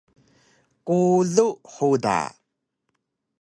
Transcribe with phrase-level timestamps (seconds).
[0.87, 2.17] Kulu huda